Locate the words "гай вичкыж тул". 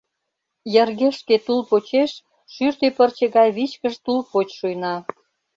3.35-4.19